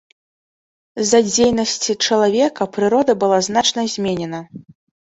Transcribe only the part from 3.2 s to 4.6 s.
была значна зменена.